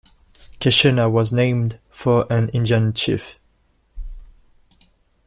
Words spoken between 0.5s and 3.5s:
Keshena was named for an Indian chief.